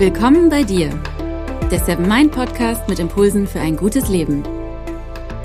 Willkommen 0.00 0.48
bei 0.48 0.62
dir, 0.62 0.88
der 1.70 1.78
Seven 1.78 2.08
Mind 2.08 2.32
Podcast 2.32 2.88
mit 2.88 2.98
Impulsen 2.98 3.46
für 3.46 3.60
ein 3.60 3.76
gutes 3.76 4.08
Leben. 4.08 4.42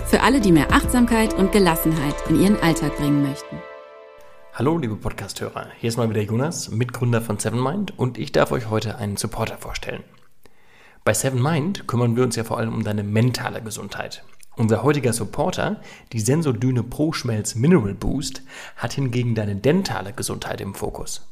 Für 0.05 0.21
alle, 0.21 0.39
die 0.39 0.53
mehr 0.53 0.71
Achtsamkeit 0.71 1.33
und 1.33 1.51
Gelassenheit 1.51 2.15
in 2.29 2.39
ihren 2.39 2.57
Alltag 2.61 2.95
bringen 2.95 3.21
möchten. 3.21 3.57
Hallo, 4.53 4.77
liebe 4.77 4.95
Podcasthörer. 4.95 5.67
Hier 5.77 5.89
ist 5.89 5.97
mal 5.97 6.09
wieder 6.09 6.21
Jonas, 6.21 6.71
Mitgründer 6.71 7.21
von 7.21 7.37
Seven 7.37 7.61
Mind 7.61 7.99
und 7.99 8.17
ich 8.17 8.31
darf 8.31 8.53
euch 8.53 8.69
heute 8.69 8.95
einen 8.95 9.17
Supporter 9.17 9.57
vorstellen. 9.57 10.05
Bei 11.03 11.13
Seven 11.13 11.43
Mind 11.43 11.85
kümmern 11.85 12.15
wir 12.15 12.23
uns 12.23 12.37
ja 12.37 12.45
vor 12.45 12.57
allem 12.57 12.73
um 12.73 12.85
deine 12.85 13.03
mentale 13.03 13.61
Gesundheit. 13.61 14.23
Unser 14.55 14.83
heutiger 14.83 15.11
Supporter, 15.11 15.81
die 16.13 16.21
Sensodyne 16.21 16.81
Pro 16.81 17.11
Schmelz 17.11 17.55
Mineral 17.55 17.93
Boost, 17.93 18.41
hat 18.77 18.93
hingegen 18.93 19.35
deine 19.35 19.57
dentale 19.57 20.13
Gesundheit 20.13 20.61
im 20.61 20.75
Fokus. 20.75 21.27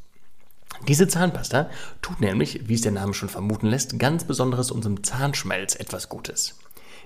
Diese 0.88 1.08
Zahnpasta 1.08 1.70
tut 2.02 2.20
nämlich, 2.20 2.68
wie 2.68 2.74
es 2.74 2.82
der 2.82 2.92
Name 2.92 3.14
schon 3.14 3.28
vermuten 3.28 3.68
lässt, 3.68 3.98
ganz 3.98 4.24
besonderes 4.24 4.70
unserem 4.70 5.02
Zahnschmelz 5.02 5.74
etwas 5.74 6.08
Gutes. 6.08 6.58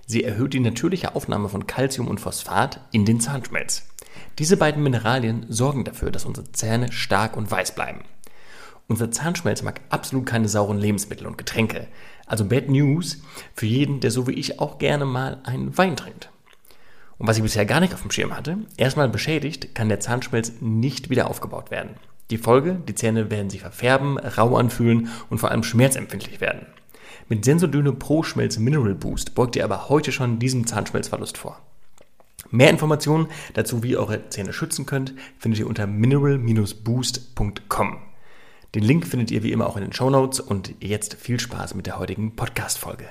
Sie 0.06 0.24
erhöht 0.24 0.54
die 0.54 0.60
natürliche 0.60 1.14
Aufnahme 1.14 1.48
von 1.48 1.66
Calcium 1.66 2.08
und 2.08 2.20
Phosphat 2.20 2.80
in 2.92 3.04
den 3.04 3.20
Zahnschmelz. 3.20 3.86
Diese 4.38 4.56
beiden 4.56 4.82
Mineralien 4.82 5.46
sorgen 5.48 5.84
dafür, 5.84 6.10
dass 6.10 6.24
unsere 6.24 6.50
Zähne 6.52 6.90
stark 6.92 7.36
und 7.36 7.50
weiß 7.50 7.74
bleiben. 7.74 8.00
Unser 8.88 9.10
Zahnschmelz 9.10 9.62
mag 9.62 9.82
absolut 9.90 10.24
keine 10.24 10.48
sauren 10.48 10.78
Lebensmittel 10.78 11.26
und 11.26 11.36
Getränke. 11.36 11.88
Also 12.26 12.46
Bad 12.46 12.70
News 12.70 13.18
für 13.54 13.66
jeden, 13.66 14.00
der 14.00 14.10
so 14.10 14.26
wie 14.26 14.32
ich 14.32 14.60
auch 14.60 14.78
gerne 14.78 15.04
mal 15.04 15.42
einen 15.44 15.76
Wein 15.76 15.94
trinkt. 15.94 16.30
Und 17.18 17.26
was 17.26 17.36
ich 17.36 17.42
bisher 17.42 17.66
gar 17.66 17.80
nicht 17.80 17.92
auf 17.92 18.02
dem 18.02 18.10
Schirm 18.10 18.34
hatte, 18.34 18.58
erstmal 18.76 19.08
beschädigt, 19.08 19.74
kann 19.74 19.90
der 19.90 20.00
Zahnschmelz 20.00 20.54
nicht 20.60 21.10
wieder 21.10 21.28
aufgebaut 21.28 21.70
werden. 21.70 21.96
Die 22.30 22.38
Folge, 22.38 22.80
die 22.86 22.94
Zähne 22.94 23.30
werden 23.30 23.50
sich 23.50 23.62
verfärben, 23.62 24.18
rau 24.18 24.56
anfühlen 24.56 25.08
und 25.30 25.38
vor 25.38 25.50
allem 25.50 25.62
schmerzempfindlich 25.62 26.40
werden. 26.40 26.66
Mit 27.28 27.44
Sensodyne 27.44 27.92
Pro 27.92 28.22
Schmelz 28.22 28.58
Mineral 28.58 28.94
Boost 28.94 29.34
beugt 29.34 29.56
ihr 29.56 29.64
aber 29.64 29.88
heute 29.88 30.12
schon 30.12 30.38
diesem 30.38 30.66
Zahnschmelzverlust 30.66 31.38
vor. 31.38 31.60
Mehr 32.50 32.70
Informationen 32.70 33.28
dazu, 33.54 33.82
wie 33.82 33.92
ihr 33.92 34.00
eure 34.00 34.28
Zähne 34.30 34.52
schützen 34.52 34.86
könnt, 34.86 35.14
findet 35.38 35.60
ihr 35.60 35.66
unter 35.66 35.86
mineral-boost.com. 35.86 37.98
Den 38.74 38.84
Link 38.84 39.06
findet 39.06 39.30
ihr 39.30 39.42
wie 39.42 39.52
immer 39.52 39.66
auch 39.66 39.76
in 39.76 39.82
den 39.82 39.92
Show 39.92 40.10
Notes 40.10 40.40
und 40.40 40.74
jetzt 40.80 41.14
viel 41.14 41.40
Spaß 41.40 41.74
mit 41.74 41.86
der 41.86 41.98
heutigen 41.98 42.36
Podcast-Folge. 42.36 43.08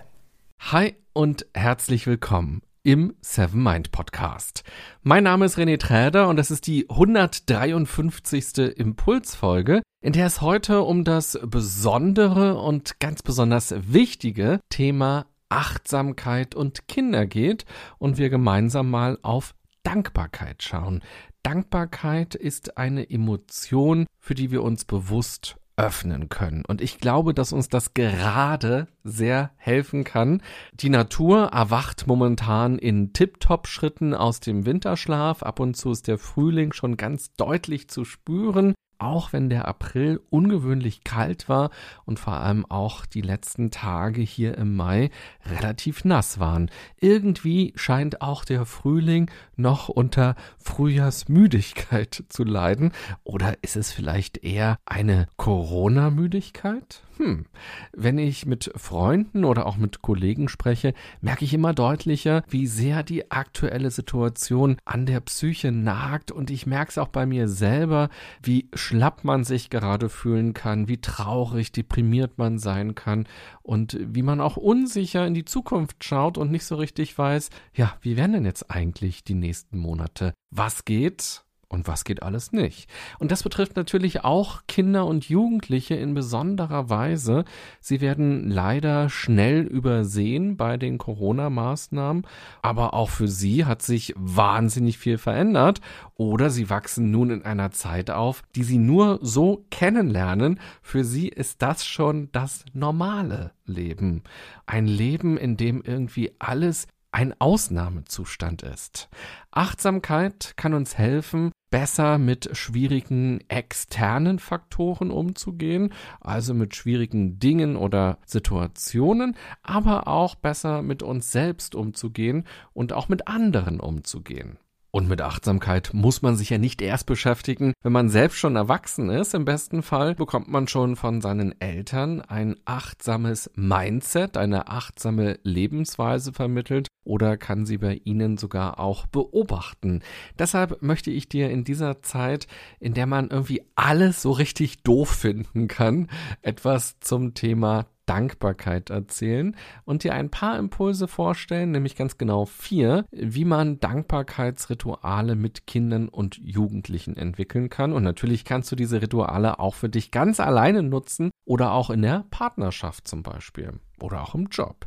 Hi 0.59 0.95
und 1.13 1.45
herzlich 1.53 2.07
willkommen 2.07 2.61
im 2.87 3.13
Seven 3.19 3.61
Mind 3.61 3.91
Podcast. 3.91 4.63
Mein 5.03 5.25
Name 5.25 5.43
ist 5.43 5.57
René 5.57 5.77
Träder 5.77 6.29
und 6.29 6.37
das 6.37 6.51
ist 6.51 6.67
die 6.67 6.89
153. 6.89 8.77
Impulsfolge, 8.77 9.81
in 10.01 10.13
der 10.13 10.25
es 10.25 10.39
heute 10.39 10.83
um 10.83 11.03
das 11.03 11.37
besondere 11.43 12.57
und 12.57 13.01
ganz 13.01 13.21
besonders 13.21 13.75
wichtige 13.77 14.61
Thema 14.69 15.25
Achtsamkeit 15.49 16.55
und 16.55 16.87
Kinder 16.87 17.25
geht 17.25 17.65
und 17.97 18.17
wir 18.17 18.29
gemeinsam 18.29 18.89
mal 18.89 19.19
auf 19.21 19.53
Dankbarkeit 19.83 20.63
schauen. 20.63 21.03
Dankbarkeit 21.43 22.35
ist 22.35 22.77
eine 22.77 23.09
Emotion, 23.09 24.05
für 24.17 24.33
die 24.33 24.49
wir 24.49 24.63
uns 24.63 24.85
bewusst 24.85 25.57
öffnen 25.77 26.27
können. 26.29 26.63
Und 26.67 26.81
ich 26.81 26.99
glaube, 26.99 27.33
dass 27.33 27.53
uns 27.53 27.69
das 27.69 27.93
gerade 27.93 28.87
sehr 29.03 29.51
helfen 29.57 30.03
kann. 30.03 30.41
Die 30.73 30.89
Natur 30.89 31.51
erwacht 31.53 32.07
momentan 32.07 32.79
in 32.79 33.13
Tip-Top-Schritten 33.13 34.13
aus 34.13 34.39
dem 34.39 34.65
Winterschlaf. 34.65 35.43
Ab 35.43 35.59
und 35.59 35.77
zu 35.77 35.91
ist 35.91 36.07
der 36.07 36.17
Frühling 36.17 36.73
schon 36.73 36.97
ganz 36.97 37.33
deutlich 37.35 37.89
zu 37.89 38.03
spüren 38.03 38.73
auch 38.99 39.33
wenn 39.33 39.49
der 39.49 39.67
April 39.67 40.21
ungewöhnlich 40.29 41.03
kalt 41.03 41.49
war 41.49 41.69
und 42.05 42.19
vor 42.19 42.33
allem 42.33 42.65
auch 42.65 43.05
die 43.05 43.21
letzten 43.21 43.71
Tage 43.71 44.21
hier 44.21 44.57
im 44.57 44.75
Mai 44.75 45.09
relativ 45.45 46.05
nass 46.05 46.39
waren. 46.39 46.69
Irgendwie 46.99 47.73
scheint 47.75 48.21
auch 48.21 48.45
der 48.45 48.65
Frühling 48.65 49.29
noch 49.55 49.89
unter 49.89 50.35
Frühjahrsmüdigkeit 50.57 52.23
zu 52.29 52.43
leiden. 52.43 52.91
Oder 53.23 53.55
ist 53.61 53.75
es 53.75 53.91
vielleicht 53.91 54.43
eher 54.43 54.77
eine 54.85 55.27
Corona-Müdigkeit? 55.37 57.06
Hm, 57.17 57.45
wenn 57.93 58.17
ich 58.17 58.45
mit 58.45 58.71
Freunden 58.75 59.43
oder 59.43 59.65
auch 59.65 59.77
mit 59.77 60.01
Kollegen 60.01 60.49
spreche, 60.49 60.93
merke 61.21 61.45
ich 61.45 61.53
immer 61.53 61.73
deutlicher, 61.73 62.43
wie 62.47 62.67
sehr 62.67 63.03
die 63.03 63.31
aktuelle 63.31 63.91
Situation 63.91 64.77
an 64.85 65.05
der 65.05 65.19
Psyche 65.21 65.71
nagt 65.71 66.31
und 66.31 66.51
ich 66.51 66.65
merke 66.67 66.89
es 66.89 66.97
auch 66.97 67.07
bei 67.07 67.25
mir 67.25 67.47
selber, 67.47 68.09
wie 68.43 68.69
schlapp 68.73 69.23
man 69.23 69.43
sich 69.43 69.69
gerade 69.69 70.09
fühlen 70.09 70.53
kann, 70.53 70.87
wie 70.87 71.01
traurig, 71.01 71.71
deprimiert 71.71 72.37
man 72.37 72.59
sein 72.59 72.93
kann 72.95 73.27
und 73.63 73.97
wie 73.99 74.23
man 74.23 74.39
auch 74.39 74.57
unsicher 74.57 75.25
in 75.25 75.33
die 75.33 75.45
Zukunft 75.45 76.03
schaut 76.03 76.37
und 76.37 76.51
nicht 76.51 76.65
so 76.65 76.75
richtig 76.75 77.17
weiß, 77.17 77.49
ja, 77.73 77.95
wie 78.01 78.17
werden 78.17 78.33
denn 78.33 78.45
jetzt 78.45 78.69
eigentlich 78.69 79.23
die 79.23 79.33
nächsten 79.33 79.77
Monate? 79.77 80.33
Was 80.51 80.85
geht? 80.85 81.46
Und 81.69 81.87
was 81.87 82.05
geht 82.05 82.23
alles 82.23 82.53
nicht. 82.53 82.89
Und 83.19 83.31
das 83.31 83.43
betrifft 83.43 83.75
natürlich 83.75 84.23
auch 84.23 84.61
Kinder 84.67 85.05
und 85.05 85.27
Jugendliche 85.27 85.95
in 85.95 86.13
besonderer 86.13 86.89
Weise. 86.89 87.43
Sie 87.81 87.99
werden 87.99 88.49
leider 88.49 89.09
schnell 89.09 89.61
übersehen 89.61 90.55
bei 90.55 90.77
den 90.77 90.97
Corona-Maßnahmen, 90.97 92.25
aber 92.61 92.93
auch 92.93 93.09
für 93.09 93.27
sie 93.27 93.65
hat 93.65 93.81
sich 93.81 94.13
wahnsinnig 94.15 94.97
viel 94.97 95.17
verändert 95.17 95.81
oder 96.15 96.49
sie 96.49 96.69
wachsen 96.69 97.11
nun 97.11 97.29
in 97.31 97.43
einer 97.43 97.71
Zeit 97.71 98.11
auf, 98.11 98.43
die 98.55 98.63
sie 98.63 98.77
nur 98.77 99.19
so 99.21 99.65
kennenlernen. 99.69 100.59
Für 100.81 101.03
sie 101.03 101.27
ist 101.27 101.61
das 101.61 101.85
schon 101.85 102.29
das 102.31 102.63
normale 102.73 103.51
Leben. 103.65 104.23
Ein 104.65 104.87
Leben, 104.87 105.37
in 105.37 105.57
dem 105.57 105.81
irgendwie 105.81 106.31
alles 106.39 106.87
ein 107.11 107.33
Ausnahmezustand 107.39 108.63
ist. 108.63 109.09
Achtsamkeit 109.51 110.53
kann 110.55 110.73
uns 110.73 110.97
helfen, 110.97 111.51
besser 111.69 112.17
mit 112.17 112.49
schwierigen 112.53 113.41
externen 113.49 114.39
Faktoren 114.39 115.11
umzugehen, 115.11 115.93
also 116.21 116.53
mit 116.53 116.75
schwierigen 116.75 117.39
Dingen 117.39 117.75
oder 117.75 118.19
Situationen, 118.25 119.35
aber 119.63 120.07
auch 120.07 120.35
besser 120.35 120.81
mit 120.81 121.03
uns 121.03 121.31
selbst 121.31 121.75
umzugehen 121.75 122.45
und 122.73 122.93
auch 122.93 123.09
mit 123.09 123.27
anderen 123.27 123.79
umzugehen. 123.79 124.57
Und 124.91 125.09
mit 125.09 125.21
Achtsamkeit 125.21 125.91
muss 125.93 126.21
man 126.21 126.35
sich 126.35 126.49
ja 126.49 126.57
nicht 126.57 126.81
erst 126.81 127.05
beschäftigen, 127.05 127.73
wenn 127.83 127.91
man 127.91 128.09
selbst 128.09 128.37
schon 128.37 128.55
erwachsen 128.55 129.09
ist. 129.09 129.33
Im 129.33 129.45
besten 129.45 129.83
Fall 129.83 130.15
bekommt 130.15 130.47
man 130.47 130.67
schon 130.67 130.95
von 130.95 131.21
seinen 131.21 131.59
Eltern 131.59 132.21
ein 132.21 132.55
achtsames 132.65 133.51
Mindset, 133.55 134.37
eine 134.37 134.69
achtsame 134.69 135.39
Lebensweise 135.43 136.33
vermittelt 136.33 136.87
oder 137.03 137.37
kann 137.37 137.65
sie 137.65 137.77
bei 137.77 138.01
ihnen 138.03 138.37
sogar 138.37 138.79
auch 138.79 139.07
beobachten. 139.07 140.01
Deshalb 140.39 140.81
möchte 140.81 141.11
ich 141.11 141.29
dir 141.29 141.49
in 141.49 141.63
dieser 141.63 142.01
Zeit, 142.01 142.47
in 142.79 142.93
der 142.93 143.07
man 143.07 143.29
irgendwie 143.29 143.63
alles 143.75 144.21
so 144.21 144.31
richtig 144.31 144.83
doof 144.83 145.09
finden 145.09 145.67
kann, 145.67 146.09
etwas 146.41 146.99
zum 146.99 147.33
Thema 147.33 147.87
Dankbarkeit 148.07 148.89
erzählen 148.89 149.55
und 149.85 150.03
dir 150.03 150.13
ein 150.13 150.31
paar 150.31 150.57
Impulse 150.57 151.07
vorstellen, 151.07 151.71
nämlich 151.71 151.95
ganz 151.95 152.17
genau 152.17 152.45
vier, 152.45 153.05
wie 153.11 153.45
man 153.45 153.79
Dankbarkeitsrituale 153.79 155.35
mit 155.35 155.67
Kindern 155.67 156.09
und 156.09 156.37
Jugendlichen 156.37 157.15
entwickeln 157.15 157.69
kann. 157.69 157.93
Und 157.93 158.03
natürlich 158.03 158.45
kannst 158.45 158.71
du 158.71 158.75
diese 158.75 159.01
Rituale 159.01 159.59
auch 159.59 159.75
für 159.75 159.89
dich 159.89 160.11
ganz 160.11 160.39
alleine 160.39 160.81
nutzen 160.81 161.29
oder 161.45 161.73
auch 161.73 161.89
in 161.89 162.01
der 162.01 162.25
Partnerschaft 162.31 163.07
zum 163.07 163.23
Beispiel 163.23 163.73
oder 164.01 164.21
auch 164.21 164.35
im 164.35 164.47
Job. 164.47 164.85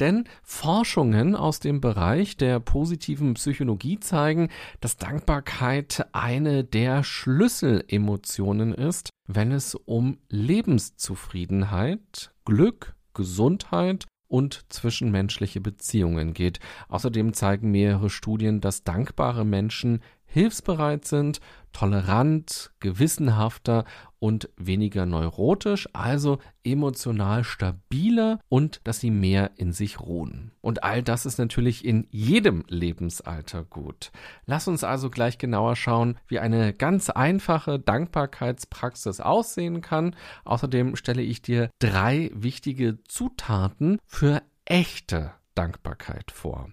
Denn 0.00 0.24
Forschungen 0.42 1.34
aus 1.34 1.60
dem 1.60 1.80
Bereich 1.80 2.36
der 2.36 2.60
positiven 2.60 3.34
Psychologie 3.34 4.00
zeigen, 4.00 4.48
dass 4.80 4.96
Dankbarkeit 4.96 6.06
eine 6.12 6.64
der 6.64 7.04
Schlüsselemotionen 7.04 8.74
ist, 8.74 9.10
wenn 9.28 9.52
es 9.52 9.76
um 9.76 10.18
Lebenszufriedenheit, 10.30 12.32
Glück, 12.44 12.96
Gesundheit 13.14 14.06
und 14.26 14.64
zwischenmenschliche 14.70 15.60
Beziehungen 15.60 16.34
geht. 16.34 16.58
Außerdem 16.88 17.34
zeigen 17.34 17.70
mehrere 17.70 18.10
Studien, 18.10 18.60
dass 18.60 18.82
dankbare 18.84 19.44
Menschen 19.44 20.00
hilfsbereit 20.24 21.04
sind, 21.04 21.40
tolerant, 21.72 22.72
gewissenhafter 22.80 23.84
und 24.18 24.48
weniger 24.56 25.06
neurotisch, 25.06 25.88
also 25.92 26.38
emotional 26.64 27.44
stabiler 27.44 28.40
und 28.48 28.80
dass 28.84 29.00
sie 29.00 29.10
mehr 29.10 29.52
in 29.56 29.72
sich 29.72 30.00
ruhen. 30.00 30.52
Und 30.60 30.82
all 30.82 31.02
das 31.02 31.26
ist 31.26 31.38
natürlich 31.38 31.84
in 31.84 32.06
jedem 32.10 32.64
Lebensalter 32.68 33.64
gut. 33.64 34.10
Lass 34.46 34.68
uns 34.68 34.84
also 34.84 35.10
gleich 35.10 35.38
genauer 35.38 35.76
schauen, 35.76 36.18
wie 36.26 36.40
eine 36.40 36.72
ganz 36.72 37.10
einfache 37.10 37.78
Dankbarkeitspraxis 37.78 39.20
aussehen 39.20 39.80
kann. 39.80 40.16
Außerdem 40.44 40.96
stelle 40.96 41.22
ich 41.22 41.42
dir 41.42 41.70
drei 41.78 42.30
wichtige 42.34 42.98
Zutaten 43.04 43.98
für 44.06 44.42
echte 44.64 45.32
Dankbarkeit 45.58 46.30
vor. 46.30 46.70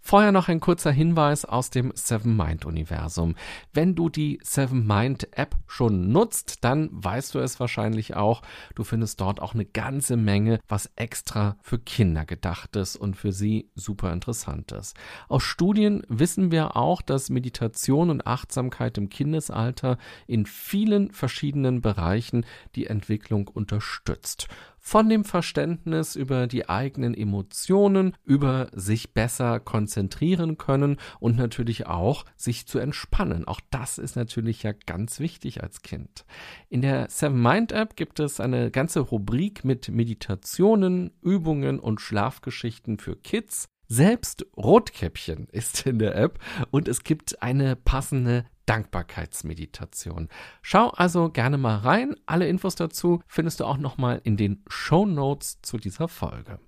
Vorher 0.00 0.32
noch 0.32 0.48
ein 0.48 0.58
kurzer 0.58 0.90
Hinweis 0.90 1.44
aus 1.44 1.68
dem 1.68 1.92
Seven 1.94 2.34
Mind 2.34 2.64
Universum. 2.64 3.36
Wenn 3.74 3.94
du 3.94 4.08
die 4.08 4.40
Seven 4.42 4.86
Mind 4.86 5.28
App 5.36 5.54
schon 5.66 6.10
nutzt, 6.10 6.64
dann 6.64 6.88
weißt 6.90 7.34
du 7.34 7.40
es 7.40 7.60
wahrscheinlich 7.60 8.16
auch. 8.16 8.40
Du 8.74 8.84
findest 8.84 9.20
dort 9.20 9.40
auch 9.40 9.52
eine 9.52 9.66
ganze 9.66 10.16
Menge, 10.16 10.60
was 10.66 10.90
extra 10.96 11.56
für 11.60 11.78
Kinder 11.78 12.24
gedacht 12.24 12.74
ist 12.74 12.96
und 12.96 13.16
für 13.16 13.32
sie 13.32 13.70
super 13.74 14.12
interessant 14.14 14.72
ist. 14.72 14.96
Aus 15.28 15.42
Studien 15.42 16.02
wissen 16.08 16.50
wir 16.50 16.74
auch, 16.74 17.02
dass 17.02 17.28
Meditation 17.28 18.08
und 18.08 18.26
Achtsamkeit 18.26 18.96
im 18.96 19.10
Kindesalter 19.10 19.98
in 20.26 20.46
vielen 20.46 21.12
verschiedenen 21.12 21.82
Bereichen 21.82 22.46
die 22.74 22.86
Entwicklung 22.86 23.46
unterstützt 23.46 24.48
von 24.84 25.08
dem 25.08 25.24
Verständnis 25.24 26.16
über 26.16 26.48
die 26.48 26.68
eigenen 26.68 27.14
Emotionen, 27.14 28.14
über 28.24 28.68
sich 28.72 29.14
besser 29.14 29.60
konzentrieren 29.60 30.58
können 30.58 30.98
und 31.20 31.36
natürlich 31.36 31.86
auch 31.86 32.24
sich 32.36 32.66
zu 32.66 32.80
entspannen. 32.80 33.46
Auch 33.46 33.60
das 33.70 33.96
ist 33.96 34.16
natürlich 34.16 34.64
ja 34.64 34.72
ganz 34.72 35.20
wichtig 35.20 35.62
als 35.62 35.82
Kind. 35.82 36.26
In 36.68 36.82
der 36.82 37.08
Seven 37.08 37.40
Mind 37.40 37.70
App 37.70 37.94
gibt 37.94 38.18
es 38.18 38.40
eine 38.40 38.72
ganze 38.72 39.00
Rubrik 39.00 39.64
mit 39.64 39.88
Meditationen, 39.88 41.12
Übungen 41.22 41.78
und 41.78 42.00
Schlafgeschichten 42.00 42.98
für 42.98 43.14
Kids. 43.14 43.68
Selbst 43.86 44.46
Rotkäppchen 44.56 45.46
ist 45.52 45.86
in 45.86 46.00
der 46.00 46.16
App 46.16 46.40
und 46.72 46.88
es 46.88 47.04
gibt 47.04 47.40
eine 47.40 47.76
passende 47.76 48.46
Dankbarkeitsmeditation. 48.72 50.30
Schau 50.62 50.88
also 50.88 51.28
gerne 51.28 51.58
mal 51.58 51.76
rein. 51.76 52.16
Alle 52.24 52.48
Infos 52.48 52.74
dazu 52.74 53.20
findest 53.26 53.60
du 53.60 53.66
auch 53.66 53.76
nochmal 53.76 54.22
in 54.24 54.38
den 54.38 54.62
Show 54.66 55.04
Notes 55.04 55.60
zu 55.60 55.76
dieser 55.76 56.08
Folge. 56.08 56.58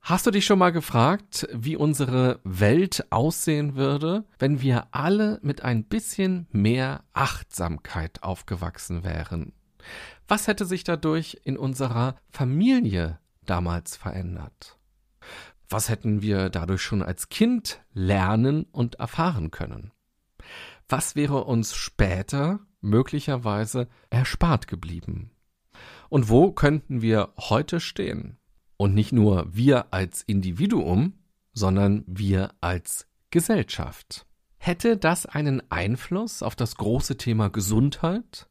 Hast 0.00 0.26
du 0.26 0.32
dich 0.32 0.44
schon 0.44 0.58
mal 0.58 0.72
gefragt, 0.72 1.46
wie 1.52 1.76
unsere 1.76 2.40
Welt 2.42 3.06
aussehen 3.10 3.76
würde, 3.76 4.24
wenn 4.40 4.60
wir 4.60 4.88
alle 4.90 5.38
mit 5.42 5.62
ein 5.62 5.84
bisschen 5.84 6.48
mehr 6.50 7.04
Achtsamkeit 7.12 8.24
aufgewachsen 8.24 9.04
wären? 9.04 9.52
Was 10.26 10.48
hätte 10.48 10.64
sich 10.66 10.82
dadurch 10.82 11.40
in 11.44 11.56
unserer 11.56 12.16
Familie 12.28 13.20
damals 13.46 13.94
verändert? 13.94 14.78
Was 15.68 15.88
hätten 15.88 16.22
wir 16.22 16.50
dadurch 16.50 16.82
schon 16.82 17.02
als 17.02 17.28
Kind 17.28 17.84
lernen 17.92 18.64
und 18.72 18.96
erfahren 18.96 19.52
können? 19.52 19.93
Was 20.88 21.16
wäre 21.16 21.44
uns 21.44 21.74
später 21.74 22.60
möglicherweise 22.80 23.88
erspart 24.10 24.68
geblieben? 24.68 25.30
Und 26.08 26.28
wo 26.28 26.52
könnten 26.52 27.02
wir 27.02 27.32
heute 27.38 27.80
stehen? 27.80 28.38
Und 28.76 28.94
nicht 28.94 29.12
nur 29.12 29.46
wir 29.54 29.92
als 29.92 30.22
Individuum, 30.22 31.14
sondern 31.52 32.04
wir 32.06 32.54
als 32.60 33.06
Gesellschaft. 33.30 34.26
Hätte 34.58 34.96
das 34.96 35.26
einen 35.26 35.62
Einfluss 35.70 36.42
auf 36.42 36.56
das 36.56 36.76
große 36.76 37.16
Thema 37.16 37.48
Gesundheit 37.48 38.48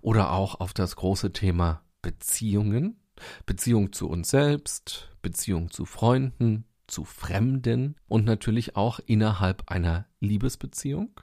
oder 0.00 0.32
auch 0.32 0.60
auf 0.60 0.74
das 0.74 0.96
große 0.96 1.32
Thema 1.32 1.82
Beziehungen? 2.02 2.98
Beziehung 3.46 3.92
zu 3.92 4.08
uns 4.08 4.30
selbst, 4.30 5.10
Beziehung 5.22 5.70
zu 5.70 5.84
Freunden, 5.84 6.64
zu 6.86 7.04
Fremden 7.04 7.96
und 8.08 8.24
natürlich 8.24 8.76
auch 8.76 9.00
innerhalb 9.06 9.70
einer 9.70 10.06
Liebesbeziehung? 10.20 11.20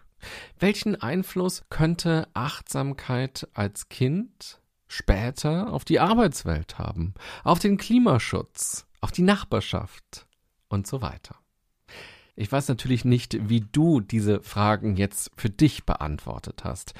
Welchen 0.60 1.02
Einfluss 1.02 1.64
könnte 1.70 2.28
Achtsamkeit 2.34 3.48
als 3.54 3.90
Kind 3.90 4.60
später 4.88 5.72
auf 5.72 5.86
die 5.86 6.00
Arbeitswelt 6.00 6.78
haben, 6.80 7.14
auf 7.44 7.60
den 7.60 7.78
Klimaschutz, 7.78 8.86
auf 9.02 9.12
die 9.12 9.22
Nachbarschaft 9.22 10.26
und 10.68 10.88
so 10.88 11.02
weiter? 11.02 11.36
Ich 12.36 12.52
weiß 12.52 12.70
natürlich 12.70 13.04
nicht, 13.04 13.50
wie 13.50 13.62
du 13.62 14.00
diese 14.00 14.42
Fragen 14.42 14.96
jetzt 14.96 15.32
für 15.36 15.50
dich 15.50 15.86
beantwortet 15.86 16.64
hast, 16.64 16.94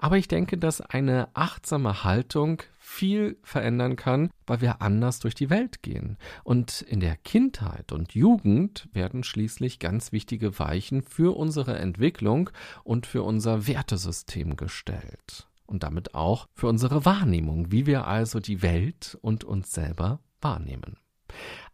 aber 0.00 0.16
ich 0.16 0.28
denke, 0.28 0.56
dass 0.56 0.80
eine 0.80 1.28
achtsame 1.34 2.04
Haltung 2.04 2.62
viel 2.78 3.38
verändern 3.42 3.96
kann, 3.96 4.30
weil 4.46 4.60
wir 4.62 4.82
anders 4.82 5.20
durch 5.20 5.34
die 5.34 5.50
Welt 5.50 5.82
gehen. 5.82 6.16
Und 6.42 6.80
in 6.82 7.00
der 7.00 7.16
Kindheit 7.16 7.92
und 7.92 8.14
Jugend 8.14 8.88
werden 8.92 9.22
schließlich 9.22 9.78
ganz 9.78 10.10
wichtige 10.10 10.58
Weichen 10.58 11.02
für 11.02 11.36
unsere 11.36 11.78
Entwicklung 11.78 12.50
und 12.82 13.06
für 13.06 13.22
unser 13.22 13.66
Wertesystem 13.66 14.56
gestellt. 14.56 15.48
Und 15.66 15.82
damit 15.82 16.14
auch 16.14 16.48
für 16.54 16.66
unsere 16.66 17.04
Wahrnehmung, 17.04 17.70
wie 17.70 17.86
wir 17.86 18.06
also 18.06 18.40
die 18.40 18.62
Welt 18.62 19.18
und 19.20 19.44
uns 19.44 19.70
selber 19.70 20.20
wahrnehmen. 20.40 20.96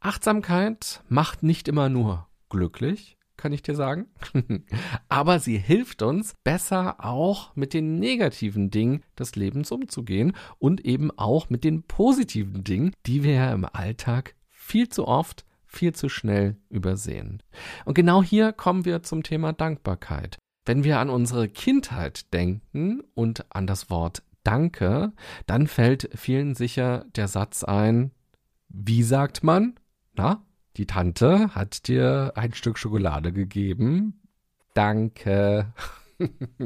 Achtsamkeit 0.00 1.02
macht 1.08 1.43
nicht 1.43 1.69
immer 1.69 1.88
nur 1.88 2.26
glücklich, 2.50 3.15
kann 3.37 3.53
ich 3.53 3.62
dir 3.62 3.75
sagen. 3.75 4.06
Aber 5.09 5.38
sie 5.38 5.59
hilft 5.59 6.03
uns, 6.03 6.35
besser 6.44 7.05
auch 7.05 7.55
mit 7.55 7.75
den 7.75 7.99
negativen 7.99 8.71
Dingen 8.71 9.03
des 9.19 9.37
Lebens 9.37 9.71
umzugehen 9.71 10.35
und 10.59 10.85
eben 10.85 11.11
auch 11.17 11.50
mit 11.50 11.65
den 11.65 11.83
positiven 11.83 12.65
Dingen, 12.65 12.93
die 13.06 13.23
wir 13.23 13.35
ja 13.35 13.53
im 13.53 13.67
Alltag 13.71 14.35
viel 14.50 14.88
zu 14.88 15.06
oft, 15.06 15.44
viel 15.67 15.94
zu 15.94 16.09
schnell 16.09 16.56
übersehen. 16.71 17.43
Und 17.85 17.94
genau 17.94 18.23
hier 18.23 18.53
kommen 18.53 18.85
wir 18.85 19.03
zum 19.03 19.23
Thema 19.23 19.53
Dankbarkeit. 19.53 20.38
Wenn 20.65 20.83
wir 20.83 20.99
an 20.99 21.11
unsere 21.11 21.49
Kindheit 21.49 22.33
denken 22.33 23.03
und 23.15 23.47
an 23.55 23.67
das 23.67 23.91
Wort 23.91 24.23
Danke, 24.43 25.12
dann 25.47 25.67
fällt 25.67 26.09
vielen 26.15 26.55
sicher 26.55 27.05
der 27.17 27.27
Satz 27.27 27.65
ein, 27.65 28.12
wie 28.69 29.03
sagt 29.03 29.43
man? 29.43 29.75
Na, 30.15 30.45
die 30.76 30.87
Tante 30.87 31.55
hat 31.55 31.88
dir 31.88 32.32
ein 32.37 32.52
Stück 32.52 32.78
Schokolade 32.78 33.32
gegeben. 33.32 34.20
Danke. 34.75 35.73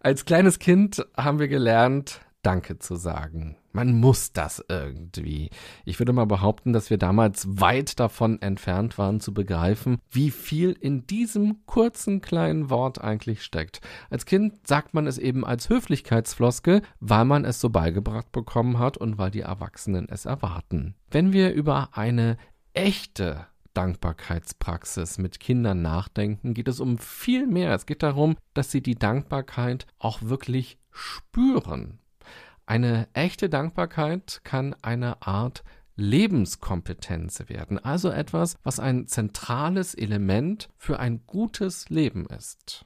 Als 0.00 0.24
kleines 0.24 0.58
Kind 0.58 1.04
haben 1.16 1.38
wir 1.38 1.48
gelernt, 1.48 2.20
Danke 2.44 2.78
zu 2.78 2.96
sagen. 2.96 3.56
Man 3.72 3.98
muss 3.98 4.34
das 4.34 4.62
irgendwie. 4.68 5.48
Ich 5.86 5.98
würde 5.98 6.12
mal 6.12 6.26
behaupten, 6.26 6.74
dass 6.74 6.90
wir 6.90 6.98
damals 6.98 7.58
weit 7.58 7.98
davon 7.98 8.40
entfernt 8.42 8.98
waren 8.98 9.18
zu 9.18 9.32
begreifen, 9.32 9.98
wie 10.10 10.30
viel 10.30 10.76
in 10.78 11.06
diesem 11.06 11.64
kurzen 11.64 12.20
kleinen 12.20 12.68
Wort 12.68 13.00
eigentlich 13.00 13.42
steckt. 13.42 13.80
Als 14.10 14.26
Kind 14.26 14.66
sagt 14.68 14.92
man 14.92 15.06
es 15.06 15.16
eben 15.16 15.42
als 15.44 15.70
Höflichkeitsfloske, 15.70 16.82
weil 17.00 17.24
man 17.24 17.46
es 17.46 17.62
so 17.62 17.70
beigebracht 17.70 18.30
bekommen 18.30 18.78
hat 18.78 18.98
und 18.98 19.16
weil 19.16 19.30
die 19.30 19.40
Erwachsenen 19.40 20.06
es 20.10 20.26
erwarten. 20.26 20.96
Wenn 21.10 21.32
wir 21.32 21.54
über 21.54 21.96
eine 21.96 22.36
echte 22.74 23.46
Dankbarkeitspraxis 23.72 25.18
mit 25.18 25.40
Kindern 25.40 25.82
nachdenken, 25.82 26.54
geht 26.54 26.68
es 26.68 26.80
um 26.80 26.98
viel 26.98 27.46
mehr. 27.46 27.74
Es 27.74 27.86
geht 27.86 28.02
darum, 28.02 28.36
dass 28.52 28.70
sie 28.70 28.82
die 28.82 28.94
Dankbarkeit 28.94 29.86
auch 29.98 30.22
wirklich 30.22 30.78
spüren. 30.90 31.98
Eine 32.66 33.08
echte 33.12 33.48
Dankbarkeit 33.48 34.40
kann 34.44 34.74
eine 34.82 35.22
Art 35.22 35.64
Lebenskompetenz 35.96 37.48
werden, 37.48 37.78
also 37.78 38.10
etwas, 38.10 38.56
was 38.64 38.80
ein 38.80 39.06
zentrales 39.06 39.94
Element 39.94 40.68
für 40.76 40.98
ein 40.98 41.24
gutes 41.26 41.88
Leben 41.88 42.26
ist. 42.26 42.84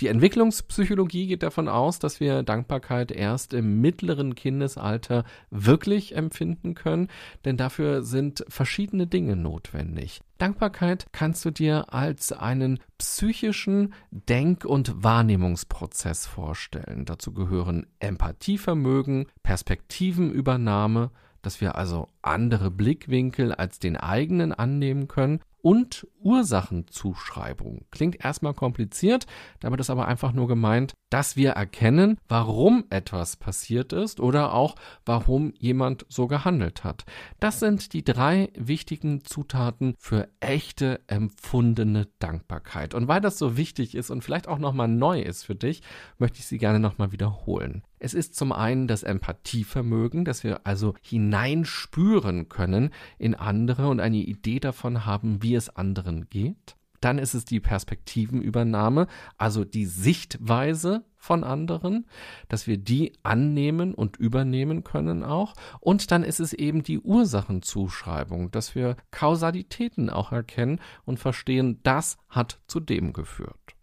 Die 0.00 0.08
Entwicklungspsychologie 0.08 1.26
geht 1.26 1.42
davon 1.42 1.68
aus, 1.68 1.98
dass 1.98 2.20
wir 2.20 2.42
Dankbarkeit 2.42 3.10
erst 3.10 3.54
im 3.54 3.80
mittleren 3.80 4.34
Kindesalter 4.34 5.24
wirklich 5.50 6.16
empfinden 6.16 6.74
können, 6.74 7.08
denn 7.44 7.56
dafür 7.56 8.02
sind 8.02 8.44
verschiedene 8.48 9.06
Dinge 9.06 9.36
notwendig. 9.36 10.20
Dankbarkeit 10.38 11.06
kannst 11.12 11.44
du 11.44 11.50
dir 11.50 11.94
als 11.94 12.32
einen 12.32 12.80
psychischen 12.98 13.94
Denk- 14.10 14.64
und 14.64 15.02
Wahrnehmungsprozess 15.02 16.26
vorstellen. 16.26 17.04
Dazu 17.04 17.32
gehören 17.32 17.86
Empathievermögen, 18.00 19.26
Perspektivenübernahme, 19.42 21.10
dass 21.40 21.60
wir 21.60 21.76
also 21.76 22.08
andere 22.22 22.70
Blickwinkel 22.70 23.52
als 23.52 23.78
den 23.78 23.96
eigenen 23.96 24.52
annehmen 24.52 25.08
können 25.08 25.40
und 25.64 26.06
Ursachenzuschreibung. 26.20 27.86
Klingt 27.90 28.22
erstmal 28.22 28.52
kompliziert, 28.52 29.26
damit 29.60 29.80
ist 29.80 29.88
aber 29.88 30.06
einfach 30.06 30.34
nur 30.34 30.46
gemeint, 30.46 30.92
dass 31.08 31.36
wir 31.36 31.52
erkennen, 31.52 32.18
warum 32.28 32.84
etwas 32.90 33.36
passiert 33.36 33.94
ist 33.94 34.20
oder 34.20 34.52
auch 34.52 34.74
warum 35.06 35.54
jemand 35.56 36.04
so 36.10 36.26
gehandelt 36.26 36.84
hat. 36.84 37.06
Das 37.40 37.60
sind 37.60 37.94
die 37.94 38.04
drei 38.04 38.50
wichtigen 38.54 39.24
Zutaten 39.24 39.94
für 39.98 40.28
echte 40.40 41.00
empfundene 41.06 42.08
Dankbarkeit. 42.18 42.92
Und 42.92 43.08
weil 43.08 43.22
das 43.22 43.38
so 43.38 43.56
wichtig 43.56 43.94
ist 43.94 44.10
und 44.10 44.22
vielleicht 44.22 44.48
auch 44.48 44.58
nochmal 44.58 44.88
neu 44.88 45.22
ist 45.22 45.44
für 45.44 45.54
dich, 45.54 45.80
möchte 46.18 46.40
ich 46.40 46.46
sie 46.46 46.58
gerne 46.58 46.78
nochmal 46.78 47.10
wiederholen. 47.12 47.84
Es 48.04 48.12
ist 48.12 48.34
zum 48.34 48.52
einen 48.52 48.86
das 48.86 49.02
Empathievermögen, 49.02 50.26
dass 50.26 50.44
wir 50.44 50.66
also 50.66 50.92
hineinspüren 51.00 52.50
können 52.50 52.90
in 53.18 53.34
andere 53.34 53.88
und 53.88 53.98
eine 53.98 54.18
Idee 54.18 54.60
davon 54.60 55.06
haben, 55.06 55.42
wie 55.42 55.54
es 55.54 55.70
anderen 55.70 56.28
geht. 56.28 56.76
dann 57.00 57.18
ist 57.18 57.34
es 57.34 57.44
die 57.44 57.60
Perspektivenübernahme, 57.60 59.08
also 59.36 59.64
die 59.64 59.84
Sichtweise 59.84 61.04
von 61.16 61.44
anderen, 61.44 62.06
dass 62.48 62.66
wir 62.66 62.78
die 62.78 63.12
annehmen 63.22 63.94
und 63.94 64.16
übernehmen 64.16 64.84
können 64.84 65.22
auch. 65.22 65.52
Und 65.80 66.10
dann 66.10 66.24
ist 66.24 66.40
es 66.40 66.54
eben 66.54 66.82
die 66.82 67.00
Ursachenzuschreibung, 67.00 68.50
dass 68.50 68.74
wir 68.74 68.96
Kausalitäten 69.10 70.08
auch 70.08 70.32
erkennen 70.32 70.80
und 71.04 71.18
verstehen, 71.18 71.80
das 71.82 72.16
hat 72.30 72.58
zu 72.68 72.80
dem 72.80 73.12
geführt. 73.12 73.73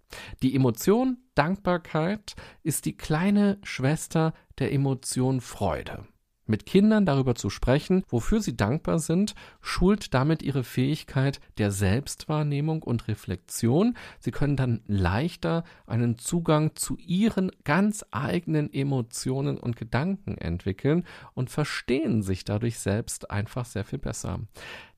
Die 0.41 0.56
Emotion 0.56 1.18
Dankbarkeit 1.36 2.36
ist 2.63 2.86
die 2.86 2.98
kleine 2.98 3.58
Schwester 3.63 4.34
der 4.60 4.74
Emotion 4.74 5.41
Freude. 5.41 6.06
Mit 6.51 6.65
Kindern 6.65 7.06
darüber 7.06 7.36
zu 7.36 7.50
sprechen, 7.50 8.03
wofür 8.10 8.41
sie 8.41 8.58
dankbar 8.58 9.00
sind, 9.00 9.36
schult 9.62 10.13
damit 10.13 10.44
ihre 10.44 10.65
Fähigkeit 10.65 11.39
der 11.58 11.72
Selbstwahrnehmung 11.72 12.84
und 12.84 13.08
Reflexion. 13.08 13.96
Sie 14.20 14.32
können 14.32 14.58
dann 14.58 14.82
leichter 14.86 15.63
einen 15.86 16.18
Zugang 16.18 16.75
zu 16.75 16.98
ihren 16.98 17.51
ganz 17.63 18.03
eigenen 18.12 18.74
Emotionen 18.74 19.58
und 19.58 19.77
Gedanken 19.77 20.38
entwickeln 20.38 21.06
und 21.34 21.50
verstehen 21.50 22.22
sich 22.22 22.44
dadurch 22.44 22.80
selbst 22.80 23.32
einfach 23.32 23.63
sehr 23.63 23.86
viel 23.86 24.00
besser. 24.00 24.41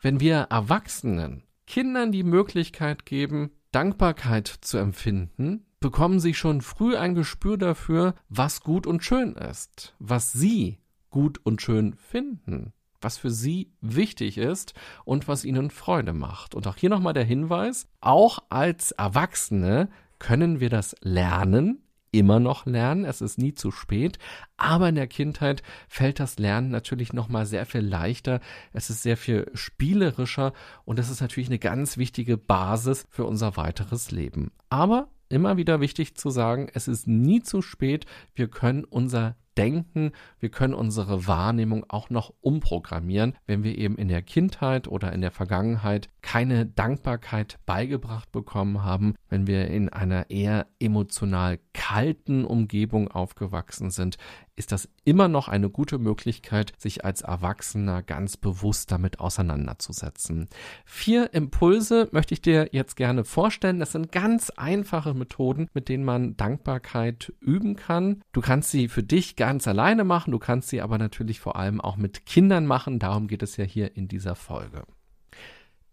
Wenn 0.01 0.19
wir 0.19 0.47
Erwachsenen 0.49 1.43
Kindern 1.67 2.11
die 2.11 2.23
Möglichkeit 2.23 3.05
geben, 3.05 3.51
Dankbarkeit 3.73 4.47
zu 4.47 4.77
empfinden, 4.77 5.65
bekommen 5.79 6.19
sie 6.19 6.33
schon 6.33 6.61
früh 6.61 6.95
ein 6.95 7.15
Gespür 7.15 7.57
dafür, 7.57 8.15
was 8.29 8.61
gut 8.61 8.87
und 8.87 9.03
schön 9.03 9.33
ist, 9.33 9.95
was 9.99 10.31
sie 10.31 10.79
gut 11.09 11.39
und 11.43 11.61
schön 11.61 11.95
finden, 11.95 12.71
was 13.01 13.17
für 13.17 13.31
sie 13.31 13.73
wichtig 13.81 14.37
ist 14.37 14.73
und 15.05 15.27
was 15.27 15.43
ihnen 15.43 15.71
Freude 15.71 16.13
macht. 16.13 16.55
Und 16.55 16.67
auch 16.67 16.77
hier 16.77 16.89
nochmal 16.89 17.13
der 17.13 17.25
Hinweis, 17.25 17.87
auch 17.99 18.39
als 18.49 18.91
Erwachsene 18.91 19.89
können 20.19 20.59
wir 20.59 20.69
das 20.69 20.95
lernen, 21.01 21.83
immer 22.13 22.39
noch 22.39 22.65
lernen, 22.65 23.05
es 23.05 23.21
ist 23.21 23.37
nie 23.37 23.53
zu 23.53 23.71
spät, 23.71 24.19
aber 24.55 24.89
in 24.89 24.95
der 24.95 25.07
Kindheit 25.07 25.63
fällt 25.89 26.19
das 26.19 26.37
Lernen 26.37 26.69
natürlich 26.69 27.11
noch 27.11 27.27
mal 27.27 27.45
sehr 27.45 27.65
viel 27.65 27.81
leichter, 27.81 28.39
es 28.71 28.89
ist 28.89 29.01
sehr 29.01 29.17
viel 29.17 29.49
spielerischer 29.53 30.53
und 30.85 30.99
es 30.99 31.09
ist 31.09 31.21
natürlich 31.21 31.49
eine 31.49 31.59
ganz 31.59 31.97
wichtige 31.97 32.37
Basis 32.37 33.05
für 33.09 33.25
unser 33.25 33.57
weiteres 33.57 34.11
Leben. 34.11 34.51
Aber 34.69 35.09
immer 35.29 35.57
wieder 35.57 35.81
wichtig 35.81 36.15
zu 36.15 36.29
sagen, 36.29 36.69
es 36.73 36.87
ist 36.87 37.07
nie 37.07 37.41
zu 37.41 37.61
spät, 37.61 38.05
wir 38.35 38.47
können 38.47 38.83
unser 38.83 39.35
Denken, 39.57 40.11
wir 40.39 40.49
können 40.49 40.73
unsere 40.73 41.27
Wahrnehmung 41.27 41.85
auch 41.87 42.09
noch 42.09 42.33
umprogrammieren, 42.41 43.35
wenn 43.45 43.63
wir 43.63 43.77
eben 43.77 43.97
in 43.97 44.07
der 44.07 44.21
Kindheit 44.21 44.87
oder 44.87 45.13
in 45.13 45.21
der 45.21 45.31
Vergangenheit 45.31 46.09
keine 46.21 46.65
Dankbarkeit 46.65 47.59
beigebracht 47.65 48.31
bekommen 48.31 48.83
haben, 48.83 49.15
wenn 49.29 49.47
wir 49.47 49.67
in 49.67 49.89
einer 49.89 50.29
eher 50.29 50.67
emotional 50.79 51.59
kalten 51.73 52.45
Umgebung 52.45 53.09
aufgewachsen 53.09 53.91
sind, 53.91 54.17
ist 54.55 54.71
das 54.71 54.89
immer 55.03 55.27
noch 55.27 55.47
eine 55.47 55.69
gute 55.69 55.97
Möglichkeit, 55.97 56.73
sich 56.77 57.03
als 57.03 57.21
Erwachsener 57.21 58.03
ganz 58.03 58.37
bewusst 58.37 58.91
damit 58.91 59.19
auseinanderzusetzen. 59.19 60.47
Vier 60.85 61.33
Impulse 61.33 62.09
möchte 62.11 62.33
ich 62.33 62.41
dir 62.41 62.69
jetzt 62.71 62.95
gerne 62.95 63.23
vorstellen. 63.23 63.79
Das 63.79 63.91
sind 63.91 64.11
ganz 64.11 64.51
einfache 64.51 65.13
Methoden, 65.13 65.67
mit 65.73 65.89
denen 65.89 66.03
man 66.03 66.37
Dankbarkeit 66.37 67.33
üben 67.39 67.75
kann. 67.75 68.21
Du 68.31 68.41
kannst 68.41 68.71
sie 68.71 68.87
für 68.87 69.03
dich 69.03 69.35
ganz 69.35 69.67
alleine 69.67 70.03
machen, 70.03 70.31
du 70.31 70.39
kannst 70.39 70.69
sie 70.69 70.81
aber 70.81 70.97
natürlich 70.97 71.39
vor 71.39 71.55
allem 71.55 71.81
auch 71.81 71.97
mit 71.97 72.25
Kindern 72.25 72.65
machen. 72.65 72.99
Darum 72.99 73.27
geht 73.27 73.43
es 73.43 73.57
ja 73.57 73.65
hier 73.65 73.95
in 73.95 74.07
dieser 74.07 74.35
Folge. 74.35 74.83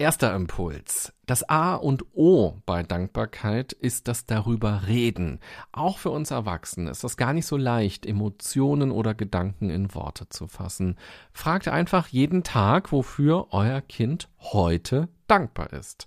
Erster 0.01 0.35
Impuls. 0.35 1.13
Das 1.27 1.47
A 1.51 1.75
und 1.75 2.07
O 2.15 2.55
bei 2.65 2.83
Dankbarkeit 2.83 3.75
ist 3.75 4.09
das 4.09 4.25
darüber 4.25 4.87
reden. 4.87 5.41
Auch 5.73 5.99
für 5.99 6.09
uns 6.09 6.31
Erwachsene 6.31 6.91
ist 6.91 7.05
das 7.05 7.19
gar 7.19 7.35
nicht 7.35 7.45
so 7.45 7.59
leicht, 7.59 8.07
Emotionen 8.07 8.93
oder 8.93 9.13
Gedanken 9.13 9.69
in 9.69 9.95
Worte 9.95 10.27
zu 10.31 10.47
fassen. 10.47 10.97
Fragt 11.35 11.69
einfach 11.69 12.09
jeden 12.09 12.45
Tag, 12.45 12.93
wofür 12.93 13.49
euer 13.51 13.83
Kind 13.83 14.31
heute 14.39 15.11
dankbar 15.31 15.73
ist. 15.73 16.07